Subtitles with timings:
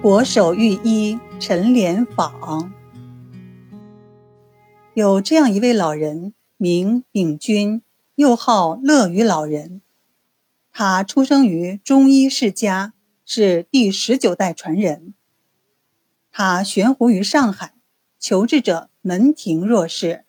[0.00, 2.70] 国手御医陈莲舫，
[4.94, 7.82] 有这样一位老人，名秉君，
[8.14, 9.82] 又号乐于老人。
[10.70, 12.94] 他出生于中医世家，
[13.24, 15.14] 是第十九代传人。
[16.30, 17.74] 他悬壶于上海，
[18.20, 20.24] 求治者门庭若市。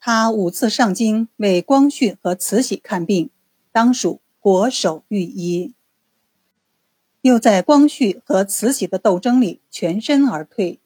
[0.00, 3.28] 他五次上京为光绪和慈禧看病，
[3.70, 5.74] 当属国手御医。
[7.26, 10.78] 又在光绪和慈禧的斗争里全身而退。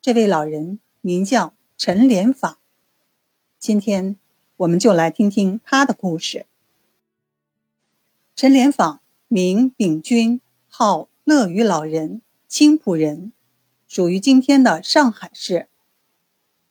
[0.00, 2.58] 这位老人名叫陈连访，
[3.60, 4.16] 今天
[4.56, 6.46] 我们就来听听他的故事。
[8.34, 13.32] 陈连访，名秉钧，号乐于老人，青浦人，
[13.86, 15.68] 属于今天的上海市。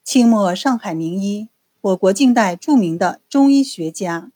[0.04, 1.48] 清末上海名医，
[1.80, 4.34] 我国近代著名的中医学家。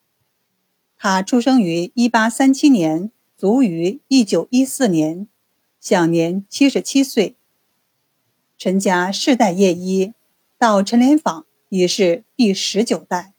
[0.95, 3.11] 他出生于一八三七年。
[3.37, 5.27] 卒于一九一四年，
[5.81, 7.35] 享年七十七岁。
[8.57, 10.13] 陈家世代业医，
[10.57, 13.33] 到陈连坊已是第十九代。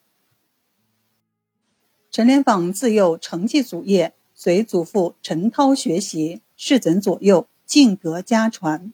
[2.11, 8.93] 陈连访自幼承继祖业，随祖父陈涛学习，世曾左右，敬德家传。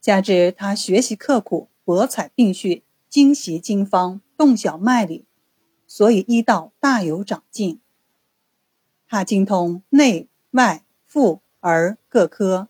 [0.00, 5.26] 加之他学习刻苦，博采并蓄，精习经方，洞晓脉理，
[5.86, 7.80] 所以医道大有长进。
[9.08, 12.68] 他精通内外妇儿各科，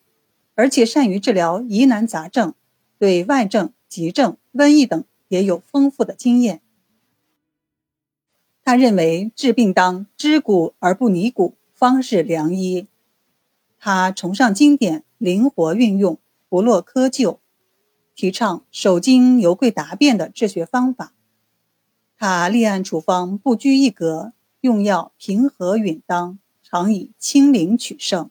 [0.54, 2.54] 而且善于治疗疑难杂症，
[2.98, 6.60] 对外症、急症、瘟疫等也有丰富的经验。
[8.62, 12.86] 他认为治病当知古而不拟古，方是良医。
[13.78, 17.38] 他崇尚经典，灵活运用，不落窠臼，
[18.14, 21.12] 提倡守经犹贵答辩的治学方法。
[22.18, 24.32] 他立案处方不拘一格。
[24.66, 28.28] 用药平和允当，常以清灵取胜。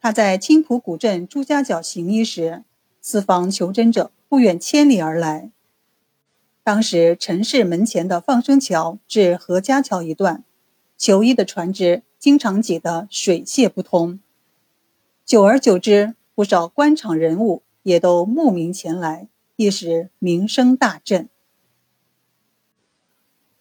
[0.00, 2.64] 他在青浦古镇朱家角行医时，
[3.02, 5.50] 四方求诊者不远千里而来。
[6.62, 10.44] 当时陈氏门前的放生桥至何家桥一段，
[10.96, 14.18] 求医的船只经常挤得水泄不通。
[15.26, 21.28] 久而久之，不少官场人物也都慕名前来，一时名声大振。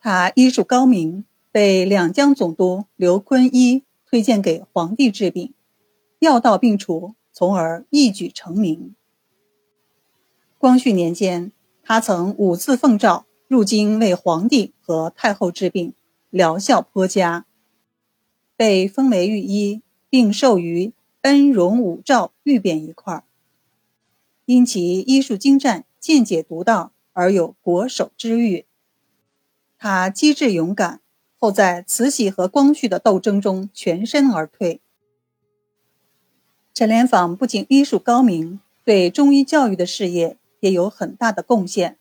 [0.02, 5.54] 他医术高明，被两江总督刘坤一推荐给皇帝治病，
[6.20, 8.96] 药到病除，从而一举成名。
[10.58, 11.52] 光绪年间，
[11.84, 15.94] 他曾五次奉诏入京为皇帝和太后治病，
[16.30, 17.46] 疗效颇佳，
[18.56, 20.94] 被封为御医，并授予
[21.24, 23.24] 恩荣五诏御匾一块儿。
[24.46, 28.66] 因其医术精湛、见解独到，而有国手之誉。
[29.82, 31.00] 他机智勇敢，
[31.38, 34.82] 后在慈禧和光绪的斗争中全身而退。
[36.74, 41.98] 陈连访不仅医术高明，对中医教育的事业也有很大的贡献。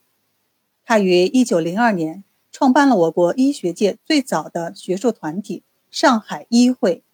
[0.84, 7.04] 他于1902年创办了我国医学界最早的学术团体——上海医会。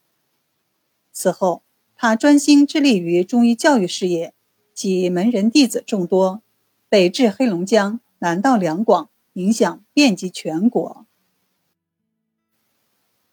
[1.12, 1.62] 此后，
[1.94, 4.32] 他专心致力于中医教育事业，
[4.72, 6.40] 其门人弟子众多，
[6.88, 9.10] 北至黑龙江，南到两广。
[9.34, 11.06] 影响遍及全国。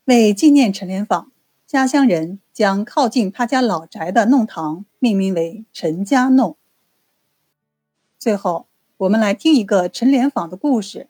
[0.05, 1.31] 为纪念陈连访，
[1.65, 6.57] 家乡人将靠近他家老宅的弄堂命名为陈家弄。
[8.19, 8.67] 最后，
[8.97, 11.07] 我们来听一个陈连访的故事：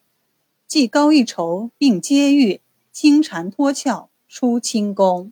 [0.68, 5.32] 技高一筹并接遇，金蝉脱壳出清宫。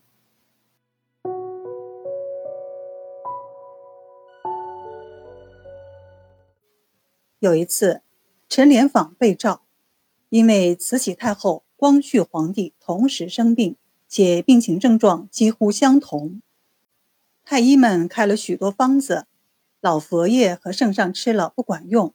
[7.39, 8.01] 有一次。
[8.49, 9.61] 陈连访被召，
[10.29, 13.75] 因为慈禧太后、光绪皇帝同时生病，
[14.07, 16.41] 且病情症状几乎相同。
[17.45, 19.27] 太医们开了许多方子，
[19.79, 22.11] 老佛爷和圣上吃了不管用。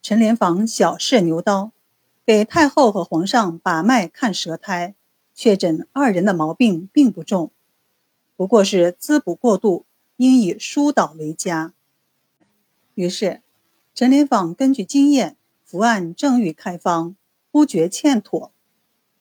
[0.00, 1.72] 陈连访小试牛刀，
[2.24, 4.94] 给太后和皇上把脉看舌苔，
[5.34, 7.50] 确诊二人的毛病并不重，
[8.36, 9.86] 不过是滋补过度，
[10.18, 11.74] 应以疏导为佳。
[12.94, 13.42] 于是。
[13.96, 17.16] 陈连访根据经验伏案正欲开方，
[17.50, 18.52] 忽觉欠妥，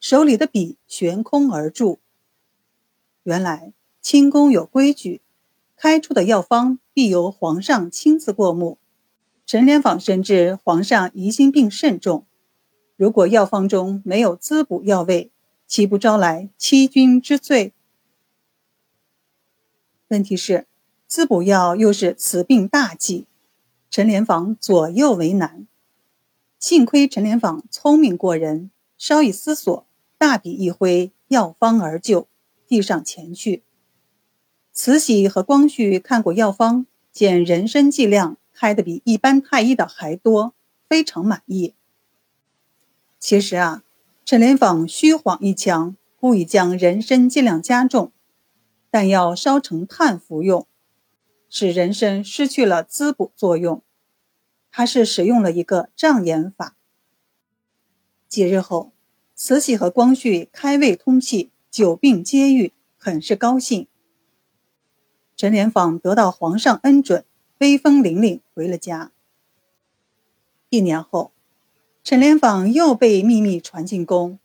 [0.01, 1.99] 手里的笔悬空而住。
[3.23, 5.21] 原来清宫有规矩，
[5.77, 8.77] 开出的药方必由皇上亲自过目。
[9.45, 12.25] 陈连访深知皇上疑心病甚重，
[12.97, 15.31] 如果药方中没有滋补药味，
[15.65, 17.71] 岂不招来欺君之罪？
[20.09, 20.67] 问题是，
[21.07, 23.25] 滋补药又是此病大忌。
[23.95, 25.67] 陈连访左右为难，
[26.59, 29.87] 幸亏陈连访聪明过人，稍一思索，
[30.17, 32.27] 大笔一挥，药方而就，
[32.67, 33.63] 递上前去。
[34.73, 40.53] 慈禧和光绪看过药方，见人参剂量开的比一般太医的还多，
[40.89, 41.73] 非常满意。
[43.17, 43.85] 其实啊，
[44.25, 48.11] 陈莲坊虚晃一枪，故意将人参剂量加重，
[48.91, 50.67] 但要烧成炭服用，
[51.49, 53.81] 使人参失去了滋补作用。
[54.77, 56.75] 他是使用了一个障眼法。
[58.27, 58.91] 几日后，
[59.33, 63.87] 慈禧和光绪开胃通气，久病皆愈，很是高兴。
[65.37, 67.23] 陈莲坊得到皇上恩准，
[67.59, 69.13] 威风凛凛回了家。
[70.67, 71.31] 一年后。
[72.03, 74.39] 陈莲坊又被秘密传进宫。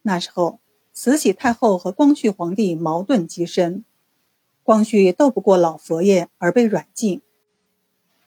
[0.00, 0.60] 那时候，
[0.94, 3.84] 慈禧太后和光绪皇帝矛盾极深，
[4.62, 7.20] 光绪斗不过老佛爷而被软禁。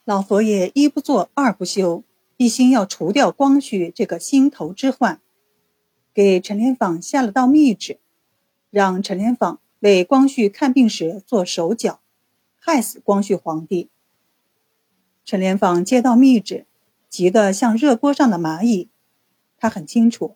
[0.06, 2.04] 老佛爷一不做二不休，
[2.38, 5.20] 一心要除掉光绪这个心头之患，
[6.14, 8.00] 给陈莲坊下了道密旨，
[8.70, 12.00] 让陈莲坊为光绪看病时做手脚，
[12.56, 13.90] 害死光绪皇帝。
[15.26, 16.66] 陈莲坊接到密旨。
[17.08, 18.90] 急得像热锅上的蚂蚁，
[19.58, 20.36] 他很清楚，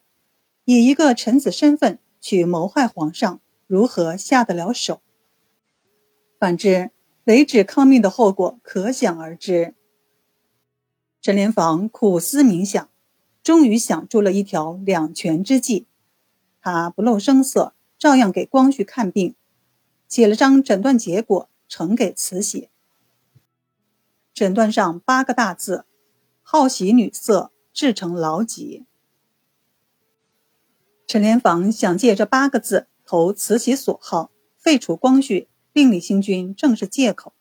[0.64, 5.02] 以一个臣子身份去谋害皇上，如何下得了手？
[6.40, 6.92] 反之，
[7.30, 9.76] 违旨抗命的后果可想而知。
[11.22, 12.90] 陈莲坊苦思冥想，
[13.44, 15.86] 终于想出了一条两全之计。
[16.60, 19.36] 他不露声色，照样给光绪看病，
[20.08, 22.70] 写了张诊断结果呈给慈禧。
[24.34, 25.86] 诊断上八个大字。
[26.42, 28.86] 好喜女色，至成劳疾。
[31.06, 37.34] 陈莲坊想借这八个字投慈禧所好，废除光绪，另立新君，正是借口。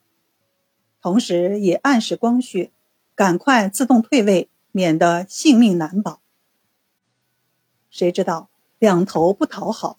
[1.01, 2.73] 同时也暗示光绪
[3.15, 6.21] 赶快自动退位，免得性命难保。
[7.91, 9.99] 谁知道两头不讨好，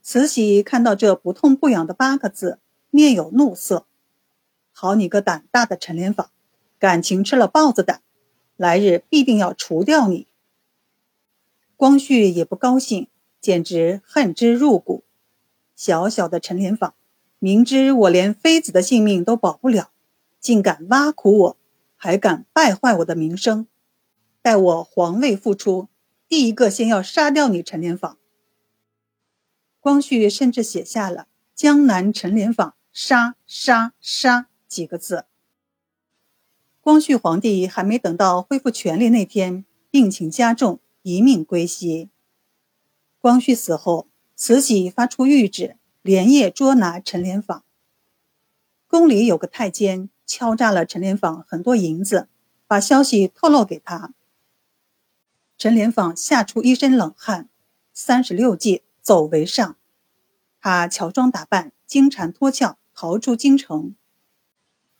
[0.00, 2.58] 慈禧看到这不痛不痒的八个字，
[2.90, 3.86] 面有怒色。
[4.70, 6.30] 好你个胆大的陈莲坊，
[6.78, 8.02] 感情吃了豹子胆！
[8.56, 10.28] 来日必定要除掉你。
[11.76, 13.08] 光绪也不高兴，
[13.40, 15.02] 简直恨之入骨。
[15.74, 16.94] 小小的陈莲坊，
[17.44, 19.90] 明知我连妃子的性命都保不了，
[20.40, 21.56] 竟敢挖苦我，
[21.94, 23.66] 还敢败坏我的名声。
[24.40, 25.88] 待我皇位复出，
[26.26, 28.16] 第一个先要杀掉你陈莲坊。
[29.78, 35.26] 光绪甚至写下了“江南陈莲坊杀杀杀”几个字。
[36.80, 42.08] 光绪皇帝还没等到恢复权力那天，病情加重，一命归西。
[43.20, 47.64] 光绪死后，慈禧发出谕旨，连夜捉拿陈莲坊。
[48.86, 52.28] 宫里有个太监敲诈了陈莲坊很多银子，
[52.66, 54.12] 把消息透露给他。
[55.56, 57.48] 陈莲坊吓出一身冷汗，
[57.94, 59.76] 三十六计，走为上。
[60.60, 63.94] 他乔装打扮，金蝉脱壳，逃出京城。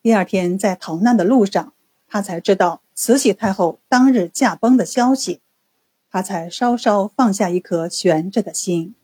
[0.00, 1.74] 第二天，在逃难的路上，
[2.08, 5.42] 他才知道慈禧太后当日驾崩的消息，
[6.10, 8.94] 他才稍稍放下一颗悬着的心。